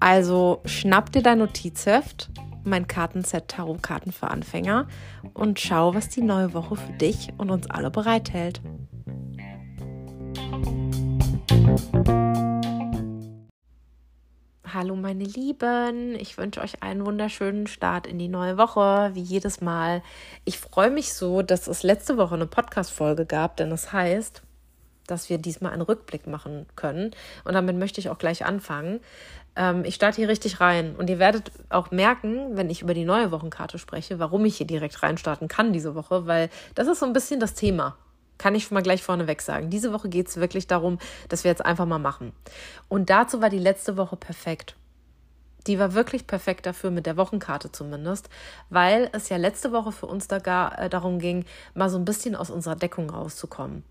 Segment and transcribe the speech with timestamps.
[0.00, 2.30] Also schnapp dir dein Notizheft,
[2.64, 4.88] mein Kartenset Tarotkarten für Anfänger
[5.34, 8.62] und schau, was die neue Woche für dich und uns alle bereithält.
[14.72, 19.60] Hallo meine Lieben, ich wünsche euch einen wunderschönen Start in die neue Woche, wie jedes
[19.60, 20.02] Mal.
[20.46, 24.42] Ich freue mich so, dass es letzte Woche eine Podcast-Folge gab, denn das heißt,
[25.10, 27.10] dass wir diesmal einen Rückblick machen können.
[27.44, 29.00] Und damit möchte ich auch gleich anfangen.
[29.56, 33.04] Ähm, ich starte hier richtig rein und ihr werdet auch merken, wenn ich über die
[33.04, 37.06] neue Wochenkarte spreche, warum ich hier direkt reinstarten kann diese Woche, weil das ist so
[37.06, 37.96] ein bisschen das Thema
[38.40, 39.68] kann ich schon mal gleich vorneweg sagen.
[39.68, 42.32] Diese Woche geht es wirklich darum, dass wir jetzt einfach mal machen.
[42.88, 44.76] Und dazu war die letzte Woche perfekt.
[45.66, 48.30] Die war wirklich perfekt dafür, mit der Wochenkarte zumindest,
[48.70, 51.44] weil es ja letzte Woche für uns da gar, äh, darum ging,
[51.74, 53.84] mal so ein bisschen aus unserer Deckung rauszukommen.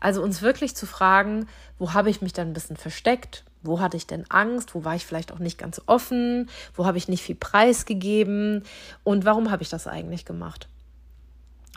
[0.00, 1.46] Also uns wirklich zu fragen,
[1.78, 3.44] wo habe ich mich dann ein bisschen versteckt?
[3.64, 4.74] Wo hatte ich denn Angst?
[4.74, 6.48] Wo war ich vielleicht auch nicht ganz offen?
[6.74, 8.62] Wo habe ich nicht viel Preis gegeben?
[9.02, 10.68] Und warum habe ich das eigentlich gemacht?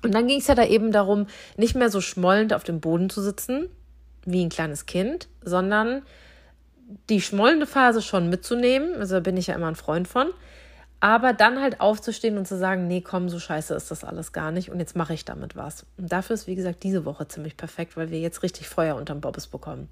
[0.04, 3.10] Und dann ging es ja da eben darum, nicht mehr so schmollend auf dem Boden
[3.10, 3.68] zu sitzen,
[4.26, 6.04] wie ein kleines Kind, sondern
[7.10, 8.96] die schmollende Phase schon mitzunehmen.
[8.96, 10.28] Also da bin ich ja immer ein Freund von.
[11.00, 14.52] Aber dann halt aufzustehen und zu sagen, nee, komm, so scheiße ist das alles gar
[14.52, 15.86] nicht und jetzt mache ich damit was.
[15.98, 19.22] Und dafür ist, wie gesagt, diese Woche ziemlich perfekt, weil wir jetzt richtig Feuer unterm
[19.22, 19.90] Bobbes bekommen.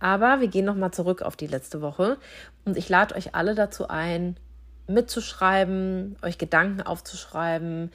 [0.00, 2.16] Aber wir gehen nochmal zurück auf die letzte Woche
[2.64, 4.36] und ich lade euch alle dazu ein,
[4.86, 7.92] mitzuschreiben, euch Gedanken aufzuschreiben,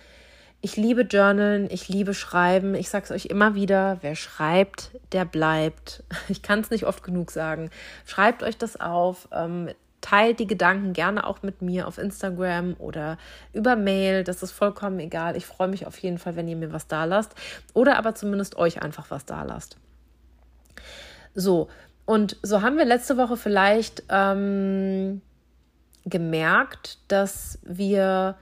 [0.65, 2.73] ich liebe Journalen, ich liebe Schreiben.
[2.73, 6.03] Ich sage es euch immer wieder, wer schreibt, der bleibt.
[6.27, 7.69] Ich kann es nicht oft genug sagen.
[8.03, 9.27] Schreibt euch das auf.
[9.31, 9.69] Ähm,
[10.01, 13.19] teilt die Gedanken gerne auch mit mir auf Instagram oder
[13.53, 14.23] über Mail.
[14.23, 15.37] Das ist vollkommen egal.
[15.37, 17.35] Ich freue mich auf jeden Fall, wenn ihr mir was da lasst.
[17.75, 19.77] Oder aber zumindest euch einfach was da lasst.
[21.35, 21.67] So,
[22.05, 25.21] und so haben wir letzte Woche vielleicht ähm,
[26.05, 28.35] gemerkt, dass wir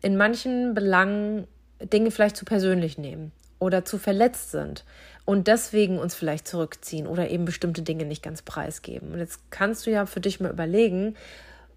[0.00, 1.46] in manchen Belangen
[1.80, 4.84] Dinge vielleicht zu persönlich nehmen oder zu verletzt sind
[5.24, 9.12] und deswegen uns vielleicht zurückziehen oder eben bestimmte Dinge nicht ganz preisgeben.
[9.12, 11.16] Und jetzt kannst du ja für dich mal überlegen,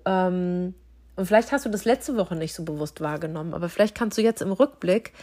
[0.05, 0.75] ähm,
[1.15, 4.21] und vielleicht hast du das letzte Woche nicht so bewusst wahrgenommen, aber vielleicht kannst du
[4.21, 5.13] jetzt im Rückblick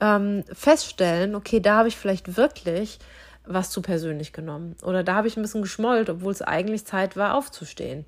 [0.00, 2.98] ähm, feststellen, okay, da habe ich vielleicht wirklich
[3.48, 4.76] was zu persönlich genommen.
[4.82, 8.04] Oder da habe ich ein bisschen geschmollt, obwohl es eigentlich Zeit war, aufzustehen.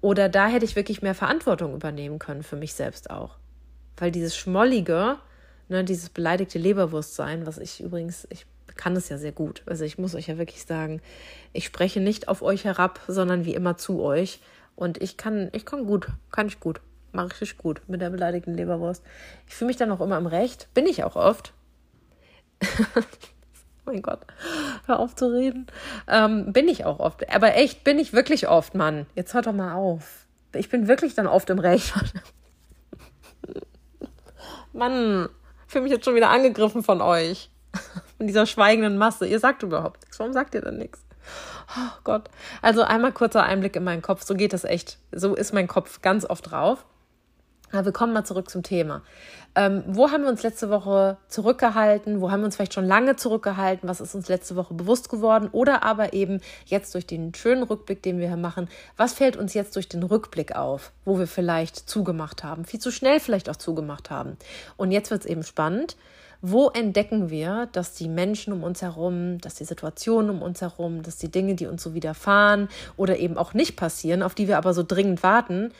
[0.00, 3.36] Oder da hätte ich wirklich mehr Verantwortung übernehmen können für mich selbst auch.
[3.96, 5.16] Weil dieses Schmollige,
[5.68, 8.46] ne, dieses beleidigte Leberwurstsein, was ich übrigens, ich
[8.76, 9.62] kann es ja sehr gut.
[9.66, 11.00] Also ich muss euch ja wirklich sagen,
[11.52, 14.40] ich spreche nicht auf euch herab, sondern wie immer zu euch.
[14.76, 16.80] Und ich kann, ich kann gut, kann ich gut,
[17.12, 19.04] mache ich richtig gut mit der beleidigten Leberwurst.
[19.46, 21.52] Ich fühle mich dann auch immer im Recht, bin ich auch oft.
[23.84, 24.20] mein Gott,
[24.86, 25.66] hör auf zu reden.
[26.08, 27.28] Ähm, bin ich auch oft.
[27.34, 29.06] Aber echt, bin ich wirklich oft, Mann.
[29.14, 30.26] Jetzt hört doch mal auf.
[30.54, 31.92] Ich bin wirklich dann oft im Recht.
[34.72, 35.28] Mann,
[35.66, 37.50] fühle mich jetzt schon wieder angegriffen von euch.
[38.16, 39.26] Von dieser schweigenden Masse.
[39.26, 40.20] Ihr sagt überhaupt nichts.
[40.20, 41.04] Warum sagt ihr denn nichts?
[41.76, 42.30] Oh Gott.
[42.62, 44.22] Also einmal kurzer Einblick in meinen Kopf.
[44.22, 44.98] So geht das echt.
[45.10, 46.84] So ist mein Kopf ganz oft drauf.
[47.72, 49.02] Aber wir kommen mal zurück zum Thema.
[49.56, 52.20] Ähm, wo haben wir uns letzte Woche zurückgehalten?
[52.20, 53.88] Wo haben wir uns vielleicht schon lange zurückgehalten?
[53.88, 55.48] Was ist uns letzte Woche bewusst geworden?
[55.52, 59.54] Oder aber eben jetzt durch den schönen Rückblick, den wir hier machen, was fällt uns
[59.54, 63.56] jetzt durch den Rückblick auf, wo wir vielleicht zugemacht haben, viel zu schnell vielleicht auch
[63.56, 64.36] zugemacht haben?
[64.76, 65.96] Und jetzt wird es eben spannend.
[66.46, 71.02] Wo entdecken wir, dass die Menschen um uns herum, dass die Situationen um uns herum,
[71.02, 74.58] dass die Dinge, die uns so widerfahren oder eben auch nicht passieren, auf die wir
[74.58, 75.72] aber so dringend warten,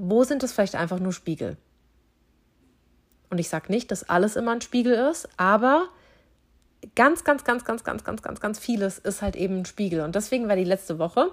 [0.00, 1.56] wo sind es vielleicht einfach nur Spiegel?
[3.28, 5.88] Und ich sage nicht, dass alles immer ein Spiegel ist, aber
[6.94, 10.00] ganz, ganz, ganz, ganz, ganz, ganz, ganz, ganz vieles ist halt eben ein Spiegel.
[10.00, 11.30] Und deswegen war die letzte Woche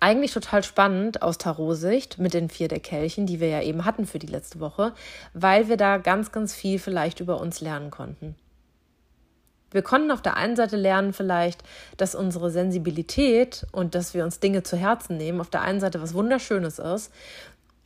[0.00, 4.06] eigentlich total spannend aus Tarot-Sicht mit den vier der Kelchen, die wir ja eben hatten
[4.06, 4.92] für die letzte Woche,
[5.32, 8.34] weil wir da ganz, ganz viel vielleicht über uns lernen konnten.
[9.74, 11.64] Wir konnten auf der einen Seite lernen vielleicht,
[11.96, 16.00] dass unsere Sensibilität und dass wir uns Dinge zu Herzen nehmen, auf der einen Seite
[16.00, 17.12] was Wunderschönes ist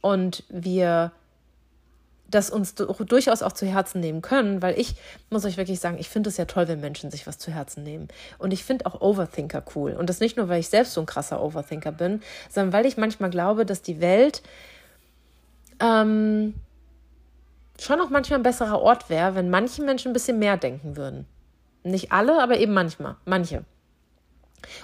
[0.02, 1.12] und wir
[2.30, 4.96] das uns durchaus auch zu Herzen nehmen können, weil ich
[5.30, 7.84] muss euch wirklich sagen, ich finde es ja toll, wenn Menschen sich was zu Herzen
[7.84, 8.08] nehmen.
[8.36, 9.92] Und ich finde auch Overthinker cool.
[9.92, 12.20] Und das nicht nur, weil ich selbst so ein krasser Overthinker bin,
[12.50, 14.42] sondern weil ich manchmal glaube, dass die Welt
[15.80, 16.52] ähm,
[17.80, 21.24] schon auch manchmal ein besserer Ort wäre, wenn manche Menschen ein bisschen mehr denken würden.
[21.90, 23.64] Nicht alle, aber eben manchmal, manche.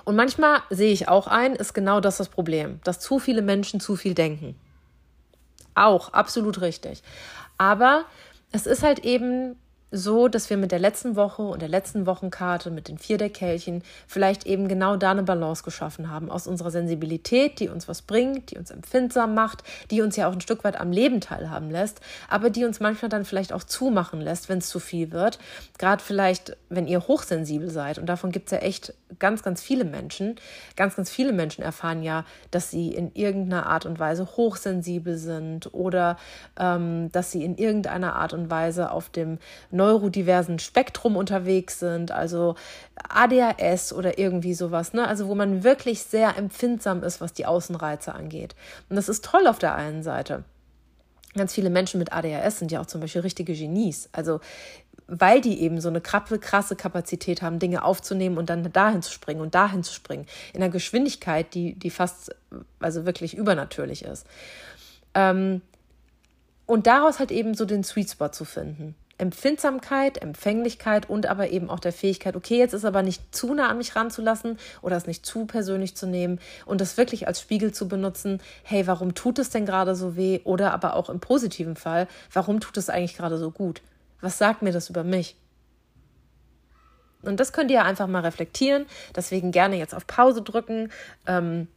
[0.05, 3.81] Und manchmal sehe ich auch ein, ist genau das das Problem, dass zu viele Menschen
[3.81, 4.57] zu viel denken.
[5.75, 7.03] Auch, absolut richtig.
[7.59, 8.05] Aber
[8.53, 9.57] es ist halt eben
[9.91, 13.83] so, dass wir mit der letzten Woche und der letzten Wochenkarte, mit den vier Deckelchen,
[14.09, 16.31] vielleicht eben genau da eine Balance geschaffen haben.
[16.31, 20.33] Aus unserer Sensibilität, die uns was bringt, die uns empfindsam macht, die uns ja auch
[20.33, 24.21] ein Stück weit am Leben teilhaben lässt, aber die uns manchmal dann vielleicht auch zumachen
[24.21, 25.39] lässt, wenn es zu viel wird.
[25.79, 27.99] Gerade vielleicht, wenn ihr hochsensibel seid.
[27.99, 30.37] Und davon gibt es ja echt ganz, ganz viele Menschen.
[30.77, 35.73] Ganz, ganz viele Menschen erfahren ja, dass sie in irgendeiner Art und Weise hochsensibel sind
[35.73, 36.17] oder
[36.59, 39.39] ähm, dass sie in irgendeiner Art und Weise auf dem
[39.85, 42.55] neurodiversen Spektrum unterwegs sind, also
[43.09, 45.07] ADHS oder irgendwie sowas, ne?
[45.07, 48.55] Also wo man wirklich sehr empfindsam ist, was die Außenreize angeht.
[48.89, 50.45] Und das ist toll auf der einen Seite.
[51.37, 54.09] Ganz viele Menschen mit ADHS sind ja auch zum Beispiel richtige Genies.
[54.13, 54.41] Also
[55.07, 59.41] weil die eben so eine krasse, Kapazität haben, Dinge aufzunehmen und dann dahin zu springen
[59.41, 60.27] und dahin zu springen.
[60.55, 62.35] In einer Geschwindigkeit, die, die fast,
[62.81, 64.27] also wirklich übernatürlich ist.
[65.13, 65.61] Ähm,
[66.67, 68.95] und daraus halt eben so den Sweet Spot zu finden.
[69.19, 73.69] Empfindsamkeit, Empfänglichkeit und aber eben auch der Fähigkeit, okay, jetzt ist aber nicht zu nah
[73.69, 77.73] an mich ranzulassen oder es nicht zu persönlich zu nehmen und das wirklich als Spiegel
[77.73, 80.41] zu benutzen, hey, warum tut es denn gerade so weh?
[80.45, 83.83] Oder aber auch im positiven Fall, warum tut es eigentlich gerade so gut?
[84.21, 85.37] Was sagt mir das über mich?
[87.23, 88.87] Und das könnt ihr einfach mal reflektieren.
[89.15, 90.91] Deswegen gerne jetzt auf Pause drücken.
[91.27, 91.69] Ähm,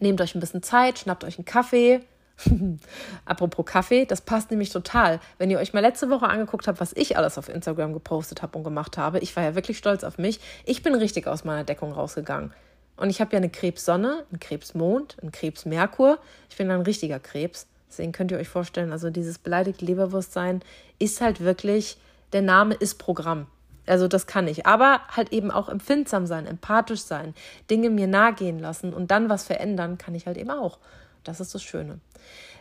[0.00, 2.00] nehmt euch ein bisschen Zeit, schnappt euch einen Kaffee,
[3.24, 5.20] Apropos Kaffee, das passt nämlich total.
[5.38, 8.58] Wenn ihr euch mal letzte Woche angeguckt habt, was ich alles auf Instagram gepostet habe
[8.58, 10.40] und gemacht habe, ich war ja wirklich stolz auf mich.
[10.64, 12.52] Ich bin richtig aus meiner Deckung rausgegangen.
[12.96, 16.18] Und ich habe ja eine Krebssonne, einen Krebsmond, einen Krebsmerkur.
[16.48, 17.66] Ich bin ein richtiger Krebs.
[17.88, 20.62] Deswegen könnt ihr euch vorstellen, also dieses beleidigte Leberwurstsein
[20.98, 21.96] ist halt wirklich,
[22.32, 23.46] der Name ist Programm.
[23.86, 24.66] Also das kann ich.
[24.66, 27.34] Aber halt eben auch empfindsam sein, empathisch sein,
[27.70, 30.78] Dinge mir nahe gehen lassen und dann was verändern, kann ich halt eben auch.
[31.24, 31.98] Das ist das Schöne.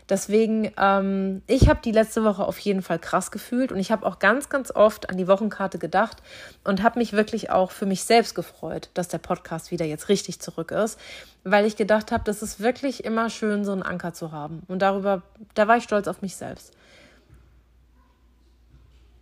[0.09, 4.05] Deswegen, ähm, ich habe die letzte Woche auf jeden Fall krass gefühlt und ich habe
[4.05, 6.17] auch ganz, ganz oft an die Wochenkarte gedacht
[6.65, 10.41] und habe mich wirklich auch für mich selbst gefreut, dass der Podcast wieder jetzt richtig
[10.41, 10.99] zurück ist,
[11.45, 14.63] weil ich gedacht habe, das ist wirklich immer schön, so einen Anker zu haben.
[14.67, 15.21] Und darüber,
[15.53, 16.73] da war ich stolz auf mich selbst.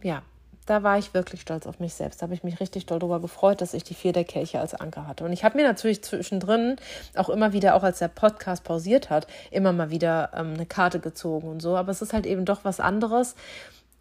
[0.01, 0.23] Ja,
[0.71, 2.21] da war ich wirklich stolz auf mich selbst.
[2.21, 4.73] Da habe ich mich richtig doll darüber gefreut, dass ich die vier der Kelche als
[4.73, 5.25] Anker hatte.
[5.25, 6.77] Und ich habe mir natürlich zwischendrin
[7.13, 11.01] auch immer wieder, auch als der Podcast pausiert hat, immer mal wieder ähm, eine Karte
[11.01, 11.75] gezogen und so.
[11.75, 13.35] Aber es ist halt eben doch was anderes,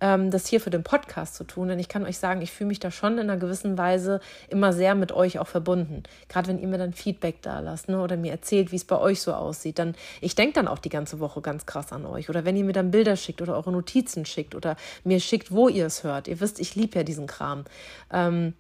[0.01, 1.69] ähm, das hier für den Podcast zu tun.
[1.69, 4.73] Denn ich kann euch sagen, ich fühle mich da schon in einer gewissen Weise immer
[4.73, 6.03] sehr mit euch auch verbunden.
[6.29, 8.99] Gerade wenn ihr mir dann Feedback da lasst ne, oder mir erzählt, wie es bei
[8.99, 12.29] euch so aussieht, dann ich denke dann auch die ganze Woche ganz krass an euch.
[12.29, 15.69] Oder wenn ihr mir dann Bilder schickt oder eure Notizen schickt oder mir schickt, wo
[15.69, 16.29] ihr es hört.
[16.29, 17.65] Ihr wisst, ich liebe ja diesen Kram.
[18.13, 18.55] Ähm,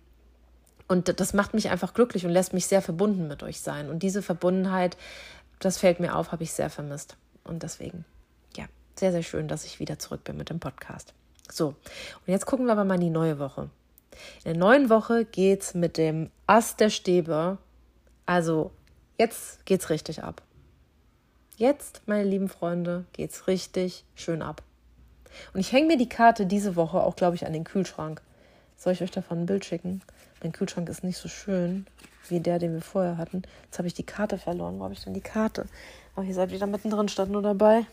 [0.88, 3.88] und das macht mich einfach glücklich und lässt mich sehr verbunden mit euch sein.
[3.88, 4.96] Und diese Verbundenheit,
[5.60, 7.16] das fällt mir auf, habe ich sehr vermisst.
[7.44, 8.04] Und deswegen,
[8.56, 8.64] ja,
[8.96, 11.14] sehr, sehr schön, dass ich wieder zurück bin mit dem Podcast.
[11.52, 11.76] So, und
[12.26, 13.70] jetzt gucken wir aber mal in die neue Woche.
[14.44, 17.58] In der neuen Woche geht es mit dem Ast der Stäbe.
[18.26, 18.70] Also,
[19.18, 20.42] jetzt geht's richtig ab.
[21.56, 24.62] Jetzt, meine lieben Freunde, geht's richtig schön ab.
[25.52, 28.22] Und ich hänge mir die Karte diese Woche auch, glaube ich, an den Kühlschrank.
[28.76, 30.00] Soll ich euch davon ein Bild schicken?
[30.42, 31.86] Mein Kühlschrank ist nicht so schön
[32.28, 33.42] wie der, den wir vorher hatten.
[33.64, 34.78] Jetzt habe ich die Karte verloren.
[34.78, 35.66] Wo habe ich denn die Karte?
[36.14, 37.86] Aber oh, ihr seid wieder mittendrin, stand nur dabei.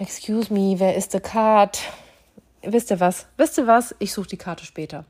[0.00, 1.80] Excuse me, wer ist the card?
[2.62, 3.26] Wisst ihr was?
[3.36, 3.96] Wisst ihr was?
[3.98, 5.04] Ich suche die Karte später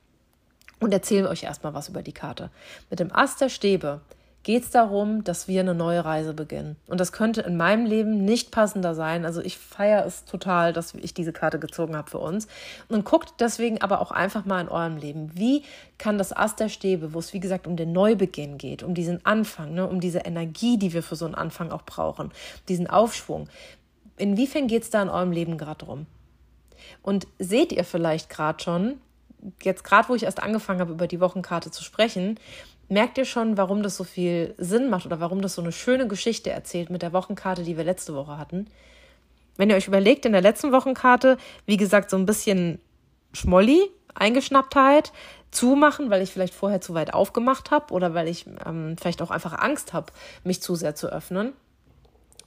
[0.80, 2.49] und erzähle euch erstmal was über die Karte.
[2.88, 4.00] Mit dem Ast der Stäbe
[4.45, 6.76] geht es darum, dass wir eine neue Reise beginnen.
[6.87, 9.26] Und das könnte in meinem Leben nicht passender sein.
[9.26, 12.49] Also ich feiere es total, dass ich diese Karte gezogen habe für uns.
[12.88, 15.33] Und guckt deswegen aber auch einfach mal in eurem Leben.
[15.35, 15.64] Wie
[15.99, 19.23] kann das Ast der Stäbe, wo es wie gesagt um den Neubeginn geht, um diesen
[19.26, 22.30] Anfang, ne, um diese Energie, die wir für so einen Anfang auch brauchen,
[22.68, 23.50] diesen Aufschwung,
[24.18, 26.06] Inwiefern geht es da in eurem Leben gerade drum?
[27.02, 29.00] Und seht ihr vielleicht gerade schon,
[29.62, 32.38] jetzt gerade wo ich erst angefangen habe, über die Wochenkarte zu sprechen,
[32.88, 36.08] merkt ihr schon, warum das so viel Sinn macht oder warum das so eine schöne
[36.08, 38.68] Geschichte erzählt mit der Wochenkarte, die wir letzte Woche hatten?
[39.56, 42.80] Wenn ihr euch überlegt, in der letzten Wochenkarte, wie gesagt, so ein bisschen
[43.32, 43.80] Schmolli,
[44.14, 45.12] Eingeschnapptheit,
[45.50, 49.30] zumachen, weil ich vielleicht vorher zu weit aufgemacht habe oder weil ich ähm, vielleicht auch
[49.30, 50.12] einfach Angst habe,
[50.44, 51.52] mich zu sehr zu öffnen.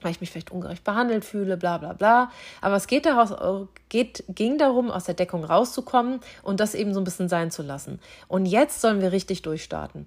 [0.04, 2.30] Weil ich mich vielleicht ungerecht behandelt fühle, bla bla bla.
[2.60, 7.00] Aber es geht daraus, geht, ging darum, aus der Deckung rauszukommen und das eben so
[7.00, 8.00] ein bisschen sein zu lassen.
[8.28, 10.06] Und jetzt sollen wir richtig durchstarten.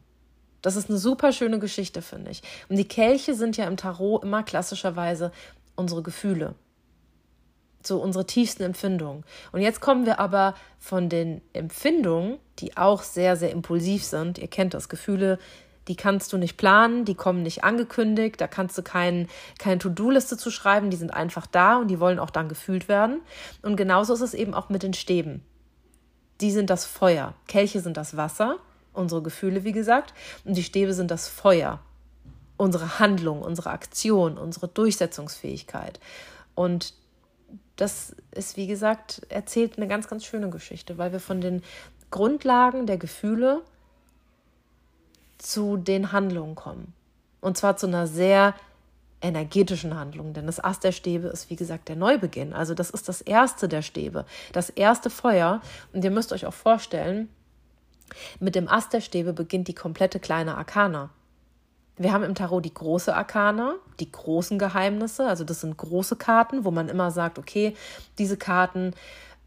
[0.61, 2.41] Das ist eine super schöne Geschichte, finde ich.
[2.69, 5.31] Und die Kelche sind ja im Tarot immer klassischerweise
[5.75, 6.55] unsere Gefühle.
[7.83, 9.23] So unsere tiefsten Empfindungen.
[9.51, 14.39] Und jetzt kommen wir aber von den Empfindungen, die auch sehr, sehr impulsiv sind.
[14.39, 15.37] Ihr kennt das, Gefühle
[15.87, 19.27] die kannst du nicht planen, die kommen nicht angekündigt, da kannst du kein,
[19.59, 23.21] keine To-Do-Liste zu schreiben, die sind einfach da und die wollen auch dann gefühlt werden.
[23.61, 25.43] Und genauso ist es eben auch mit den Stäben.
[26.41, 27.33] Die sind das Feuer.
[27.47, 28.57] Kelche sind das Wasser,
[28.93, 30.13] unsere Gefühle, wie gesagt,
[30.43, 31.79] und die Stäbe sind das Feuer.
[32.57, 35.99] Unsere Handlung, unsere Aktion, unsere Durchsetzungsfähigkeit.
[36.55, 36.93] Und
[37.75, 41.61] das ist, wie gesagt, erzählt eine ganz, ganz schöne Geschichte, weil wir von den
[42.11, 43.61] Grundlagen der Gefühle
[45.37, 46.93] zu den Handlungen kommen.
[47.41, 48.53] Und zwar zu einer sehr
[49.21, 52.53] energetischen Handlung, denn das Ast der Stäbe ist wie gesagt der Neubeginn.
[52.53, 55.61] Also das ist das erste der Stäbe, das erste Feuer.
[55.93, 57.29] Und ihr müsst euch auch vorstellen,
[58.39, 61.09] mit dem Ast der Stäbe beginnt die komplette kleine Arkana.
[61.97, 66.65] Wir haben im Tarot die große Arkana, die großen Geheimnisse, also das sind große Karten,
[66.65, 67.73] wo man immer sagt, okay,
[68.17, 68.93] diese Karten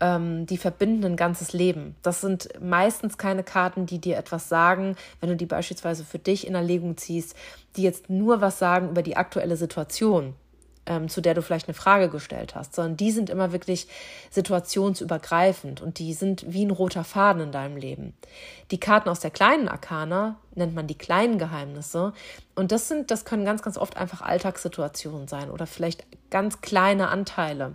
[0.01, 1.97] ähm, die verbinden ein ganzes Leben.
[2.03, 6.47] Das sind meistens keine Karten, die dir etwas sagen, wenn du die beispielsweise für dich
[6.47, 7.37] in Erlegung ziehst,
[7.77, 10.35] die jetzt nur was sagen über die aktuelle Situation,
[10.87, 13.89] ähm, zu der du vielleicht eine Frage gestellt hast, sondern die sind immer wirklich
[14.31, 18.15] situationsübergreifend und die sind wie ein roter Faden in deinem Leben.
[18.71, 22.13] Die Karten aus der kleinen Arkana nennt man die kleinen Geheimnisse
[22.55, 27.09] und das sind, das können ganz, ganz oft einfach Alltagssituationen sein oder vielleicht ganz kleine
[27.09, 27.75] Anteile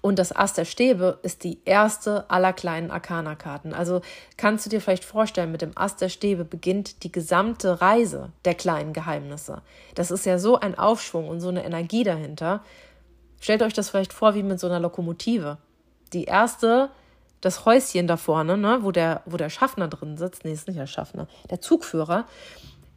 [0.00, 3.72] und das Ass der Stäbe ist die erste aller kleinen Arkana-Karten.
[3.72, 4.00] Also
[4.36, 8.54] kannst du dir vielleicht vorstellen, mit dem Ass der Stäbe beginnt die gesamte Reise der
[8.54, 9.62] kleinen Geheimnisse.
[9.94, 12.62] Das ist ja so ein Aufschwung und so eine Energie dahinter.
[13.40, 15.58] Stellt euch das vielleicht vor wie mit so einer Lokomotive.
[16.12, 16.90] Die erste,
[17.40, 20.78] das Häuschen da vorne, ne, wo, der, wo der Schaffner drin sitzt, nee, ist nicht
[20.78, 22.26] der Schaffner, der Zugführer,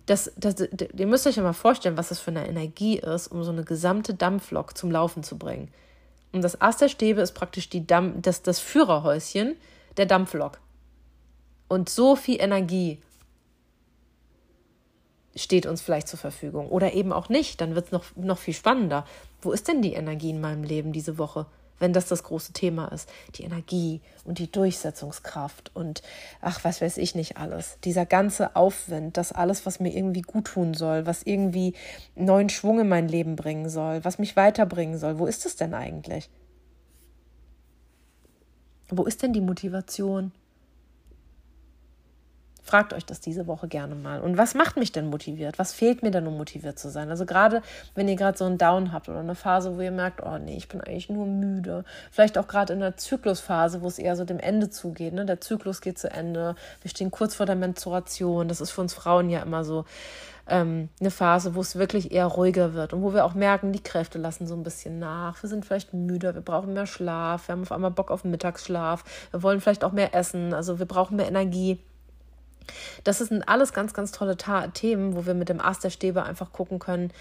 [0.05, 3.43] das, das, ihr müsst euch ja mal vorstellen, was das für eine Energie ist, um
[3.43, 5.71] so eine gesamte Dampflok zum Laufen zu bringen.
[6.31, 9.55] Und das Ast der Stäbe ist praktisch die Dampf, das, das Führerhäuschen
[9.97, 10.59] der Dampflok.
[11.67, 12.99] Und so viel Energie
[15.35, 16.69] steht uns vielleicht zur Verfügung.
[16.69, 19.05] Oder eben auch nicht, dann wird es noch, noch viel spannender.
[19.41, 21.45] Wo ist denn die Energie in meinem Leben diese Woche?
[21.81, 23.09] Wenn das das große Thema ist.
[23.35, 26.01] Die Energie und die Durchsetzungskraft und
[26.39, 27.77] ach, was weiß ich nicht alles.
[27.83, 31.73] Dieser ganze Aufwind, das alles, was mir irgendwie gut tun soll, was irgendwie
[32.15, 35.19] neuen Schwung in mein Leben bringen soll, was mich weiterbringen soll.
[35.19, 36.29] Wo ist es denn eigentlich?
[38.89, 40.31] Wo ist denn die Motivation?
[42.71, 44.21] Fragt euch das diese Woche gerne mal.
[44.21, 45.59] Und was macht mich denn motiviert?
[45.59, 47.09] Was fehlt mir denn, um motiviert zu sein?
[47.09, 47.61] Also gerade,
[47.95, 50.55] wenn ihr gerade so einen Down habt oder eine Phase, wo ihr merkt, oh nee,
[50.55, 51.83] ich bin eigentlich nur müde.
[52.11, 55.13] Vielleicht auch gerade in der Zyklusphase, wo es eher so dem Ende zugeht.
[55.13, 55.25] Ne?
[55.25, 56.55] Der Zyklus geht zu Ende.
[56.81, 58.47] Wir stehen kurz vor der Menstruation.
[58.47, 59.83] Das ist für uns Frauen ja immer so
[60.47, 63.83] ähm, eine Phase, wo es wirklich eher ruhiger wird und wo wir auch merken, die
[63.83, 65.43] Kräfte lassen so ein bisschen nach.
[65.43, 69.03] Wir sind vielleicht müder, wir brauchen mehr Schlaf, wir haben auf einmal Bock auf Mittagsschlaf,
[69.31, 71.79] wir wollen vielleicht auch mehr essen, also wir brauchen mehr Energie.
[73.03, 76.23] Das sind alles ganz, ganz tolle Ta Themen, wo wir mit dem Ast der Stäbe
[76.23, 77.11] einfach gucken können,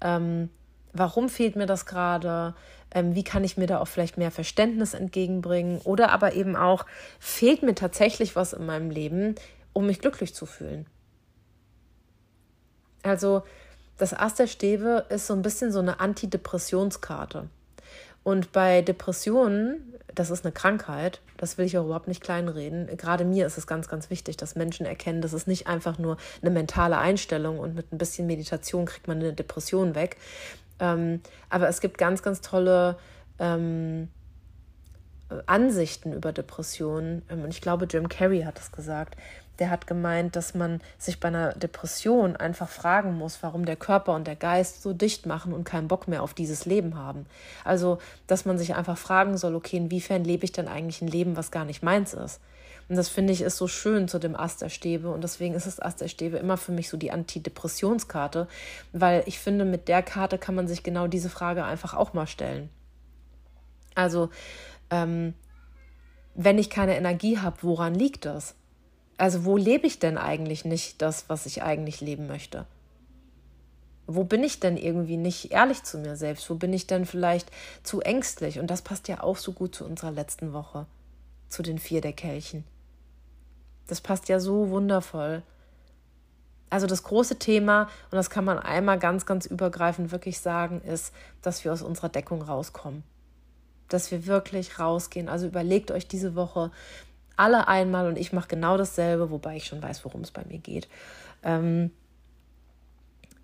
[0.00, 0.50] ähm,
[0.92, 2.54] warum fehlt mir das gerade,
[2.92, 6.86] ähm, wie kann ich mir da auch vielleicht mehr Verständnis entgegenbringen oder aber eben auch,
[7.18, 9.34] fehlt mir tatsächlich was in meinem Leben,
[9.72, 10.86] um mich glücklich zu fühlen.
[13.02, 13.42] Also
[13.98, 17.48] das Ast der Stäbe ist so ein bisschen so eine Antidepressionskarte.
[18.22, 22.86] Und bei Depressionen, das ist eine Krankheit, das will ich auch überhaupt nicht kleinreden.
[22.96, 26.18] Gerade mir ist es ganz, ganz wichtig, dass Menschen erkennen, dass es nicht einfach nur
[26.42, 30.18] eine mentale Einstellung und mit ein bisschen Meditation kriegt man eine Depression weg.
[30.78, 32.98] Ähm, aber es gibt ganz, ganz tolle
[33.38, 34.08] ähm,
[35.46, 37.22] Ansichten über Depressionen.
[37.30, 39.16] Ähm, und ich glaube, Jim Carrey hat es gesagt
[39.60, 44.14] der hat gemeint, dass man sich bei einer Depression einfach fragen muss, warum der Körper
[44.14, 47.26] und der Geist so dicht machen und keinen Bock mehr auf dieses Leben haben.
[47.62, 51.36] Also, dass man sich einfach fragen soll, okay, inwiefern lebe ich denn eigentlich ein Leben,
[51.36, 52.40] was gar nicht meins ist?
[52.88, 55.10] Und das finde ich ist so schön zu dem Ast der Stäbe.
[55.10, 58.48] Und deswegen ist das Ast der Stäbe immer für mich so die Antidepressionskarte,
[58.92, 62.26] weil ich finde, mit der Karte kann man sich genau diese Frage einfach auch mal
[62.26, 62.68] stellen.
[63.94, 64.30] Also,
[64.90, 65.34] ähm,
[66.34, 68.56] wenn ich keine Energie habe, woran liegt das?
[69.20, 72.64] Also wo lebe ich denn eigentlich nicht das, was ich eigentlich leben möchte?
[74.06, 76.48] Wo bin ich denn irgendwie nicht ehrlich zu mir selbst?
[76.48, 77.50] Wo bin ich denn vielleicht
[77.82, 78.58] zu ängstlich?
[78.58, 80.86] Und das passt ja auch so gut zu unserer letzten Woche,
[81.50, 82.64] zu den vier der Kelchen.
[83.88, 85.42] Das passt ja so wundervoll.
[86.70, 91.12] Also das große Thema, und das kann man einmal ganz, ganz übergreifend wirklich sagen, ist,
[91.42, 93.02] dass wir aus unserer Deckung rauskommen.
[93.88, 95.28] Dass wir wirklich rausgehen.
[95.28, 96.70] Also überlegt euch diese Woche
[97.36, 100.58] alle einmal, und ich mache genau dasselbe, wobei ich schon weiß, worum es bei mir
[100.58, 100.88] geht.
[101.42, 101.90] Ähm,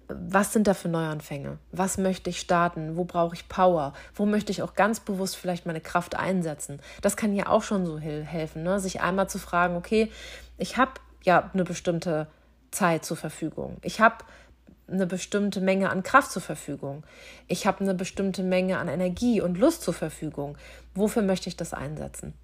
[0.08, 1.58] was sind da für Neuanfänge?
[1.72, 2.96] Was möchte ich starten?
[2.96, 3.92] Wo brauche ich Power?
[4.14, 6.80] Wo möchte ich auch ganz bewusst vielleicht meine Kraft einsetzen?
[7.02, 8.78] Das kann ja auch schon so helfen, ne?
[8.78, 10.10] sich einmal zu fragen, okay,
[10.58, 10.92] ich habe
[11.24, 12.28] ja eine bestimmte
[12.70, 13.78] Zeit zur Verfügung.
[13.82, 14.16] Ich habe
[14.88, 17.02] eine bestimmte Menge an Kraft zur Verfügung.
[17.48, 20.56] Ich habe eine bestimmte Menge an Energie und Lust zur Verfügung.
[20.94, 22.34] Wofür möchte ich das einsetzen?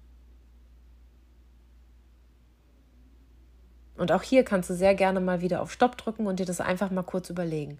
[3.97, 6.61] Und auch hier kannst du sehr gerne mal wieder auf Stopp drücken und dir das
[6.61, 7.77] einfach mal kurz überlegen.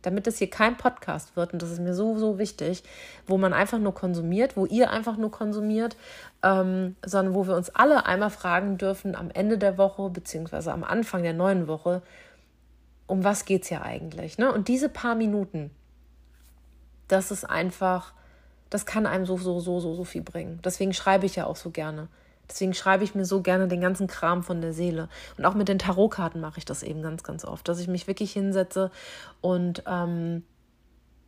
[0.00, 2.82] Damit das hier kein Podcast wird, und das ist mir so, so wichtig,
[3.26, 5.96] wo man einfach nur konsumiert, wo ihr einfach nur konsumiert,
[6.42, 10.82] ähm, sondern wo wir uns alle einmal fragen dürfen am Ende der Woche, beziehungsweise am
[10.82, 12.02] Anfang der neuen Woche,
[13.06, 14.38] um was geht es ja eigentlich?
[14.38, 14.52] Ne?
[14.52, 15.70] Und diese paar Minuten,
[17.08, 18.14] das ist einfach,
[18.70, 20.60] das kann einem so, so, so, so, so viel bringen.
[20.64, 22.08] Deswegen schreibe ich ja auch so gerne.
[22.48, 25.08] Deswegen schreibe ich mir so gerne den ganzen Kram von der Seele.
[25.38, 28.06] Und auch mit den Tarotkarten mache ich das eben ganz, ganz oft, dass ich mich
[28.06, 28.90] wirklich hinsetze
[29.40, 30.44] und ähm,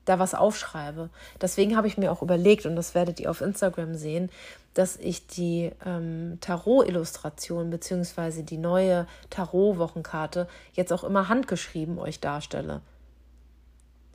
[0.04, 1.10] da was aufschreibe.
[1.40, 4.30] Deswegen habe ich mir auch überlegt, und das werdet ihr auf Instagram sehen,
[4.74, 8.42] dass ich die ähm, Tarot-Illustration bzw.
[8.42, 12.82] die neue Tarot-Wochenkarte jetzt auch immer handgeschrieben euch darstelle.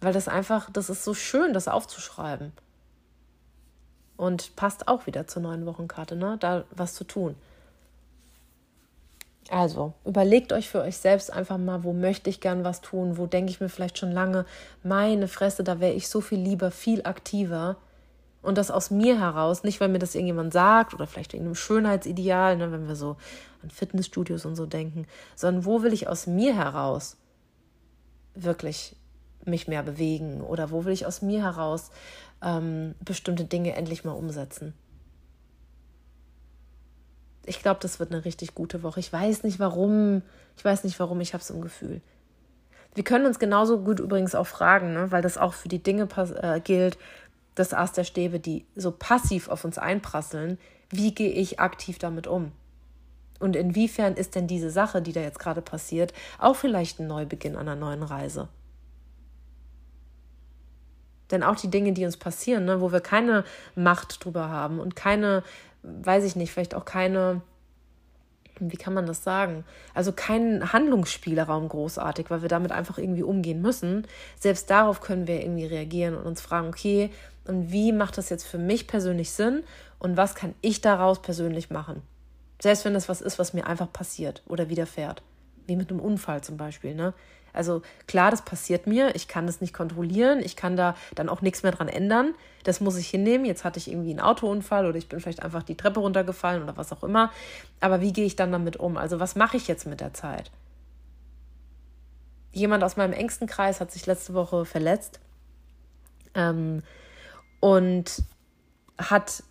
[0.01, 2.51] Weil das einfach, das ist so schön, das aufzuschreiben.
[4.19, 6.35] Und passt auch wieder zur neuen Wochenkarte, ne?
[6.41, 7.35] Da was zu tun.
[9.49, 13.27] Also, überlegt euch für euch selbst einfach mal, wo möchte ich gern was tun, wo
[13.27, 14.45] denke ich mir vielleicht schon lange,
[14.83, 17.77] meine Fresse, da wäre ich so viel lieber, viel aktiver.
[18.41, 21.55] Und das aus mir heraus, nicht weil mir das irgendjemand sagt oder vielleicht wegen einem
[21.55, 23.15] Schönheitsideal, ne, wenn wir so
[23.63, 25.07] an Fitnessstudios und so denken,
[25.37, 27.15] sondern wo will ich aus mir heraus
[28.35, 28.97] wirklich
[29.45, 31.89] mich mehr bewegen oder wo will ich aus mir heraus
[32.41, 34.73] ähm, bestimmte Dinge endlich mal umsetzen.
[37.45, 38.99] Ich glaube, das wird eine richtig gute Woche.
[38.99, 40.21] Ich weiß nicht warum.
[40.55, 42.01] Ich weiß nicht warum, ich habe es im Gefühl.
[42.95, 45.11] Wir können uns genauso gut übrigens auch fragen, ne?
[45.11, 46.07] weil das auch für die Dinge
[46.41, 46.97] äh, gilt,
[47.55, 50.57] das Ast der Stäbe, die so passiv auf uns einprasseln.
[50.89, 52.51] Wie gehe ich aktiv damit um?
[53.39, 57.55] Und inwiefern ist denn diese Sache, die da jetzt gerade passiert, auch vielleicht ein Neubeginn
[57.55, 58.49] einer neuen Reise?
[61.31, 63.43] Denn auch die Dinge, die uns passieren, ne, wo wir keine
[63.75, 65.43] Macht drüber haben und keine,
[65.83, 67.41] weiß ich nicht, vielleicht auch keine,
[68.59, 69.63] wie kann man das sagen?
[69.93, 74.07] Also keinen Handlungsspielraum großartig, weil wir damit einfach irgendwie umgehen müssen.
[74.39, 77.09] Selbst darauf können wir irgendwie reagieren und uns fragen, okay,
[77.45, 79.63] und wie macht das jetzt für mich persönlich Sinn
[79.97, 82.01] und was kann ich daraus persönlich machen?
[82.61, 85.21] Selbst wenn das was ist, was mir einfach passiert oder widerfährt.
[85.65, 87.13] Wie mit einem Unfall zum Beispiel, ne?
[87.53, 91.41] Also klar, das passiert mir, ich kann das nicht kontrollieren, ich kann da dann auch
[91.41, 92.33] nichts mehr dran ändern.
[92.63, 93.45] Das muss ich hinnehmen.
[93.45, 96.77] Jetzt hatte ich irgendwie einen Autounfall oder ich bin vielleicht einfach die Treppe runtergefallen oder
[96.77, 97.31] was auch immer.
[97.79, 98.97] Aber wie gehe ich dann damit um?
[98.97, 100.51] Also was mache ich jetzt mit der Zeit?
[102.51, 105.19] Jemand aus meinem engsten Kreis hat sich letzte Woche verletzt
[106.33, 106.83] ähm,
[107.59, 108.23] und
[108.97, 109.43] hat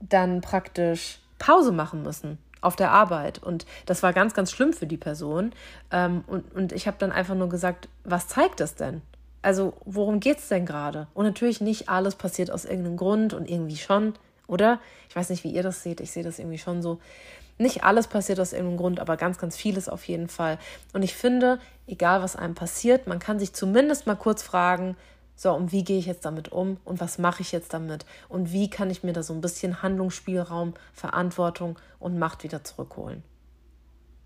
[0.00, 3.42] dann praktisch Pause machen müssen auf der Arbeit.
[3.42, 5.52] Und das war ganz, ganz schlimm für die Person.
[5.90, 9.02] Ähm, und, und ich habe dann einfach nur gesagt, was zeigt das denn?
[9.42, 11.06] Also, worum geht es denn gerade?
[11.14, 14.14] Und natürlich nicht alles passiert aus irgendeinem Grund und irgendwie schon,
[14.46, 14.80] oder?
[15.08, 16.00] Ich weiß nicht, wie ihr das seht.
[16.00, 16.98] Ich sehe das irgendwie schon so.
[17.56, 20.58] Nicht alles passiert aus irgendeinem Grund, aber ganz, ganz vieles auf jeden Fall.
[20.92, 24.96] Und ich finde, egal was einem passiert, man kann sich zumindest mal kurz fragen,
[25.42, 28.52] so, und wie gehe ich jetzt damit um und was mache ich jetzt damit und
[28.52, 33.22] wie kann ich mir da so ein bisschen Handlungsspielraum, Verantwortung und Macht wieder zurückholen.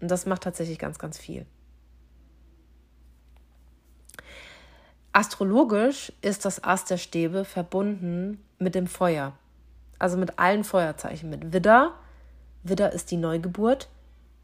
[0.01, 1.47] Und das macht tatsächlich ganz, ganz viel.
[5.13, 9.35] Astrologisch ist das Ast der Stäbe verbunden mit dem Feuer,
[10.01, 11.95] also mit allen Feuerzeichen, mit Widder.
[12.65, 13.89] Widder ist die Neugeburt.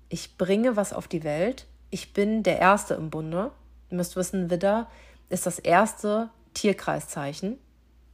[0.09, 1.67] Ich bringe was auf die Welt.
[1.91, 3.51] Ich bin der Erste im Bunde.
[3.91, 4.87] Ihr müsst wissen, Widder
[5.31, 7.57] ist das erste Tierkreiszeichen.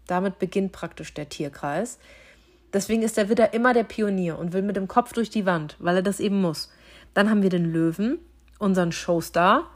[0.06, 1.98] Damit beginnt praktisch der Tierkreis.
[2.72, 5.76] Deswegen ist der Widder immer der Pionier und will mit dem Kopf durch die Wand,
[5.80, 6.70] weil er das eben muss.
[7.12, 8.18] Dann haben wir den Löwen,
[8.60, 9.68] unseren Showstar.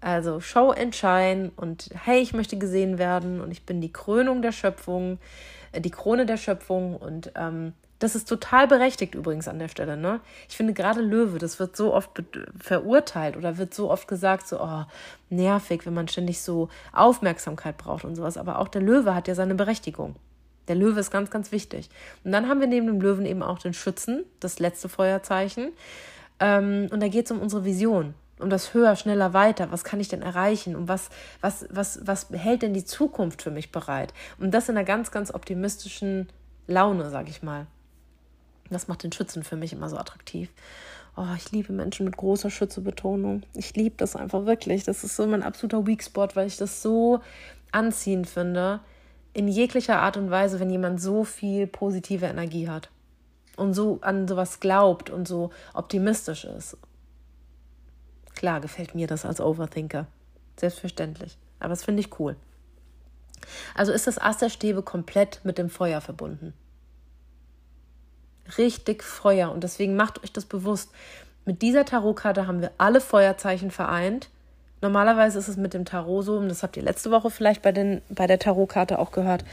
[0.00, 4.42] Also Show and Shine und hey, ich möchte gesehen werden und ich bin die Krönung
[4.42, 5.18] der Schöpfung,
[5.72, 9.96] äh, die Krone der Schöpfung und ähm, das ist total berechtigt übrigens an der Stelle.
[9.96, 10.20] Ne?
[10.48, 12.10] Ich finde gerade Löwe, das wird so oft
[12.60, 14.84] verurteilt oder wird so oft gesagt, so oh,
[15.30, 18.36] nervig, wenn man ständig so Aufmerksamkeit braucht und sowas.
[18.36, 20.16] Aber auch der Löwe hat ja seine Berechtigung.
[20.68, 21.88] Der Löwe ist ganz, ganz wichtig.
[22.24, 25.72] Und dann haben wir neben dem Löwen eben auch den Schützen, das letzte Feuerzeichen.
[26.40, 28.14] Ähm, und da geht es um unsere Vision.
[28.38, 29.72] um das höher, schneller, weiter.
[29.72, 30.76] Was kann ich denn erreichen?
[30.76, 31.08] Und was,
[31.40, 34.12] was, was, was hält denn die Zukunft für mich bereit?
[34.38, 36.28] Und das in einer ganz, ganz optimistischen
[36.66, 37.66] Laune, sag ich mal.
[38.70, 40.50] Das macht den Schützen für mich immer so attraktiv.
[41.16, 43.42] Oh, ich liebe Menschen mit großer Schützebetonung.
[43.54, 44.84] Ich liebe das einfach wirklich.
[44.84, 47.20] Das ist so mein absoluter Weak Spot, weil ich das so
[47.72, 48.80] anziehend finde.
[49.32, 52.90] In jeglicher Art und Weise, wenn jemand so viel positive Energie hat
[53.56, 56.76] und so an sowas glaubt und so optimistisch ist.
[58.34, 60.06] Klar gefällt mir das als Overthinker.
[60.58, 61.38] Selbstverständlich.
[61.58, 62.36] Aber das finde ich cool.
[63.74, 66.52] Also ist das Ass der Stäbe komplett mit dem Feuer verbunden.
[68.58, 69.50] Richtig Feuer.
[69.52, 70.90] Und deswegen macht euch das bewusst.
[71.44, 74.28] Mit dieser Tarotkarte haben wir alle Feuerzeichen vereint.
[74.82, 77.72] Normalerweise ist es mit dem Tarot so, und das habt ihr letzte Woche vielleicht bei,
[77.72, 79.44] den, bei der Tarotkarte auch gehört,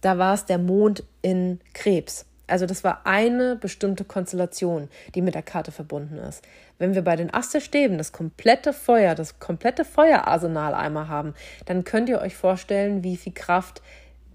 [0.00, 2.26] da war es der Mond in Krebs.
[2.48, 6.44] Also das war eine bestimmte Konstellation, die mit der Karte verbunden ist.
[6.78, 12.08] Wenn wir bei den Asterstäben das komplette Feuer, das komplette Feuerarsenal einmal haben, dann könnt
[12.08, 13.82] ihr euch vorstellen, wie viel Kraft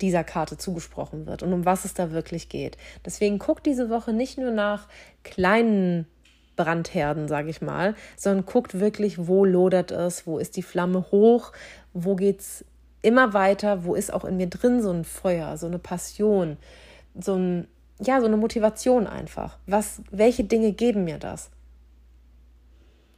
[0.02, 2.78] dieser Karte zugesprochen wird und um was es da wirklich geht.
[3.06, 4.88] Deswegen guckt diese Woche nicht nur nach
[5.24, 6.08] kleinen
[6.56, 11.52] Brandherden, sage ich mal, sondern guckt wirklich, wo lodert es, wo ist die Flamme hoch,
[11.94, 12.66] wo geht's
[13.02, 16.58] immer weiter, wo ist auch in mir drin so ein Feuer, so eine Passion,
[17.20, 17.68] so ein
[18.04, 19.58] ja, so eine Motivation einfach.
[19.68, 21.52] Was, welche Dinge geben mir das?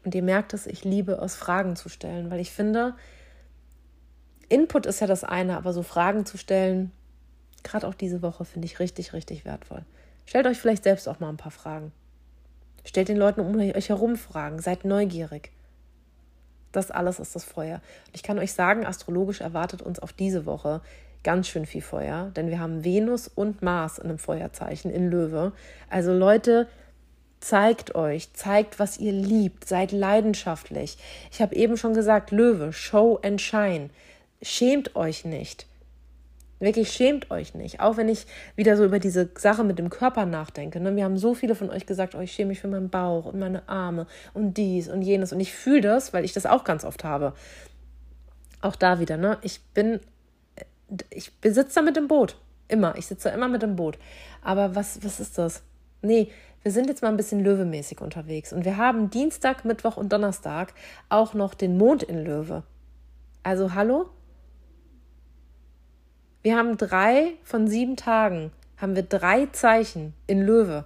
[0.04, 2.96] Und ihr merkt es, ich liebe es, Fragen zu stellen, weil ich finde,
[4.50, 6.92] Input ist ja das eine, aber so Fragen zu stellen,
[7.64, 9.84] gerade auch diese Woche, finde ich richtig, richtig wertvoll.
[10.26, 11.92] Stellt euch vielleicht selbst auch mal ein paar Fragen.
[12.86, 15.52] Stellt den Leuten um euch herum Fragen, seid neugierig.
[16.72, 17.82] Das alles ist das Feuer.
[18.08, 20.82] Und ich kann euch sagen, astrologisch erwartet uns auf diese Woche
[21.24, 25.54] ganz schön viel Feuer, denn wir haben Venus und Mars in einem Feuerzeichen in Löwe.
[25.90, 26.68] Also Leute,
[27.40, 30.98] zeigt euch, zeigt, was ihr liebt, seid leidenschaftlich.
[31.32, 33.90] Ich habe eben schon gesagt, Löwe, Show and Shine.
[34.44, 35.66] Schämt euch nicht.
[36.60, 37.80] Wirklich schämt euch nicht.
[37.80, 38.26] Auch wenn ich
[38.56, 40.80] wieder so über diese Sache mit dem Körper nachdenke.
[40.80, 40.96] Ne?
[40.96, 43.40] Wir haben so viele von euch gesagt, oh, ich schäme mich für meinen Bauch und
[43.40, 45.34] meine Arme und dies und jenes.
[45.34, 47.34] Und ich fühle das, weil ich das auch ganz oft habe.
[48.62, 49.40] Auch da wieder, ne?
[49.42, 50.00] Ich bin
[51.10, 52.38] ich sitze da mit dem Boot.
[52.68, 52.98] Immer.
[52.98, 53.98] Ich sitze immer mit dem Boot.
[54.42, 55.64] Aber was, was ist das?
[56.02, 56.30] Nee,
[56.62, 58.54] wir sind jetzt mal ein bisschen löwemäßig unterwegs.
[58.54, 60.74] Und wir haben Dienstag, Mittwoch und Donnerstag
[61.10, 62.64] auch noch den Mond in Löwe.
[63.44, 64.10] Also hallo?
[66.44, 70.84] Wir haben drei von sieben Tagen, haben wir drei Zeichen in Löwe.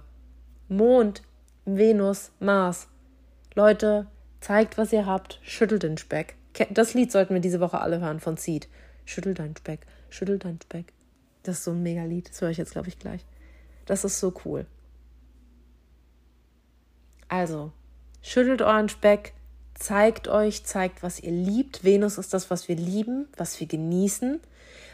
[0.68, 1.22] Mond,
[1.64, 2.86] Venus, Mars.
[3.54, 4.06] Leute,
[4.40, 6.36] zeigt, was ihr habt, schüttelt den Speck.
[6.70, 8.68] Das Lied sollten wir diese Woche alle hören von Seed.
[9.04, 10.92] Schüttel deinen Speck, schüttel deinen Speck.
[11.42, 12.30] Das ist so ein Megalied.
[12.30, 13.24] Das höre ich jetzt, glaube ich, gleich.
[13.84, 14.64] Das ist so cool.
[17.26, 17.72] Also,
[18.22, 19.32] schüttelt euren Speck,
[19.74, 21.82] zeigt euch, zeigt, was ihr liebt.
[21.82, 24.40] Venus ist das, was wir lieben, was wir genießen.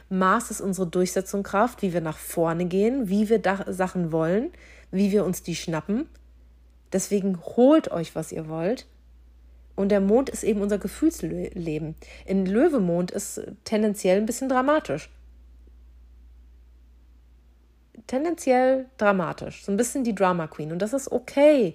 [0.08, 4.52] Mars ist unsere Durchsetzungskraft, wie wir nach vorne gehen, wie wir Sachen wollen,
[4.90, 6.08] wie wir uns die schnappen.
[6.92, 8.86] Deswegen holt euch, was ihr wollt.
[9.76, 11.96] Und der Mond ist eben unser Gefühlsleben.
[12.24, 15.10] In Löwemond ist tendenziell ein bisschen dramatisch.
[18.06, 19.64] Tendenziell dramatisch.
[19.64, 20.70] So ein bisschen die Drama Queen.
[20.70, 21.74] Und das ist okay.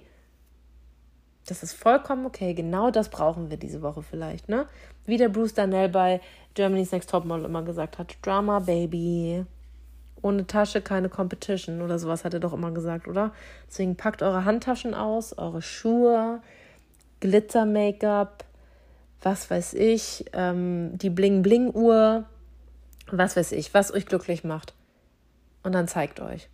[1.46, 2.54] Das ist vollkommen okay.
[2.54, 4.66] Genau das brauchen wir diese Woche vielleicht, ne?
[5.10, 6.20] Wie der Bruce Darnell bei
[6.54, 9.44] Germany's Next Topmodel immer gesagt hat: Drama Baby.
[10.22, 13.32] Ohne Tasche keine Competition oder sowas hat er doch immer gesagt, oder?
[13.66, 16.40] Deswegen packt eure Handtaschen aus, eure Schuhe,
[17.18, 18.44] Glitzer-Make-up,
[19.20, 22.24] was weiß ich, ähm, die Bling-Bling-Uhr,
[23.10, 24.74] was weiß ich, was euch glücklich macht.
[25.64, 26.48] Und dann zeigt euch.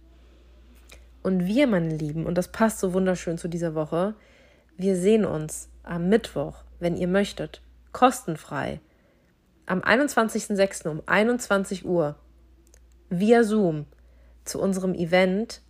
[1.23, 4.14] Und wir, meine Lieben, und das passt so wunderschön zu dieser Woche,
[4.79, 7.61] wir sehen uns am Mittwoch, wenn ihr möchtet,
[7.97, 8.81] kostenfrei,
[9.65, 10.87] am 21.06.
[10.87, 12.17] um 21 Uhr
[13.09, 13.87] via Zoom
[14.45, 15.63] zu unserem Event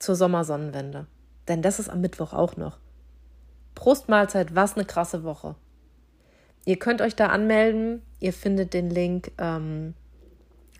[0.00, 1.06] zur Sommersonnenwende.
[1.46, 2.80] Denn das ist am Mittwoch auch noch.
[3.76, 5.54] Prostmahlzeit, was eine krasse Woche.
[6.64, 8.02] Ihr könnt euch da anmelden.
[8.18, 9.94] Ihr findet den Link ähm,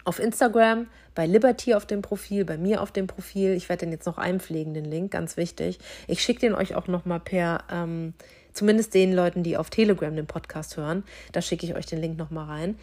[0.05, 3.53] auf Instagram, bei Liberty auf dem Profil, bei mir auf dem Profil.
[3.53, 5.79] Ich werde den jetzt noch einpflegen, den Link, ganz wichtig.
[6.09, 8.15] Ich schicke den euch auch nochmal per, ähm,
[8.57, 11.05] zumindest den Leuten, die auf Telegram den Podcast hören.
[11.33, 12.79] Da schicke ich euch den Link nochmal rein.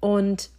[0.00, 0.50] Und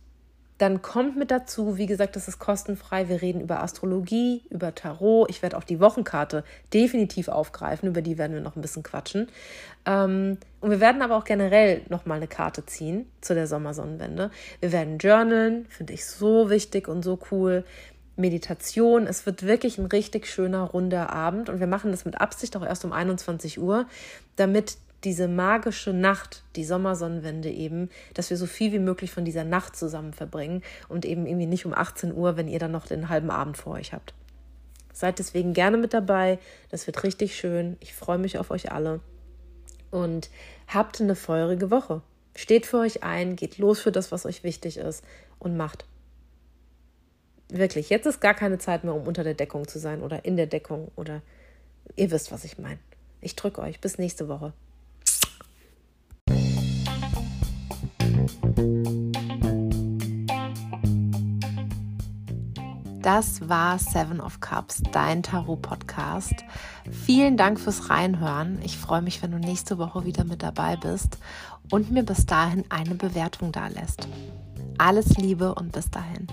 [0.60, 3.08] dann kommt mit dazu, wie gesagt, das ist kostenfrei.
[3.08, 5.30] Wir reden über Astrologie, über Tarot.
[5.30, 7.88] Ich werde auch die Wochenkarte definitiv aufgreifen.
[7.88, 9.30] Über die werden wir noch ein bisschen quatschen.
[9.86, 14.32] Ähm, und wir werden aber auch generell nochmal eine Karte ziehen zu der Sommersonnenwende.
[14.60, 17.64] Wir werden journalen, finde ich so wichtig und so cool.
[18.20, 19.08] Meditation.
[19.08, 21.50] Es wird wirklich ein richtig schöner, runder Abend.
[21.50, 23.88] Und wir machen das mit Absicht auch erst um 21 Uhr,
[24.36, 29.46] damit diese magische Nacht, die Sommersonnenwende eben, dass wir so viel wie möglich von dieser
[29.46, 33.08] Nacht zusammen verbringen und eben irgendwie nicht um 18 Uhr, wenn ihr dann noch den
[33.08, 34.14] halben Abend vor euch habt.
[34.92, 36.40] Seid deswegen gerne mit dabei.
[36.70, 37.78] Das wird richtig schön.
[37.80, 39.00] Ich freue mich auf euch alle.
[39.92, 40.30] Und
[40.68, 42.02] habt eine feurige Woche.
[42.36, 45.04] Steht für euch ein, geht los für das, was euch wichtig ist
[45.40, 45.86] und macht.
[47.52, 50.38] Wirklich, jetzt ist gar keine Zeit mehr, um unter der Deckung zu sein oder in
[50.38, 51.22] der Deckung oder
[51.96, 52.78] ihr wisst, was ich meine.
[53.22, 53.82] Ich drücke euch.
[53.82, 54.54] Bis nächste Woche.
[63.02, 66.46] Das war Seven of Cups, dein Tarot-Podcast.
[66.92, 68.60] Vielen Dank fürs Reinhören.
[68.64, 71.18] Ich freue mich, wenn du nächste Woche wieder mit dabei bist
[71.72, 74.08] und mir bis dahin eine Bewertung da lässt.
[74.78, 76.28] Alles Liebe und bis dahin.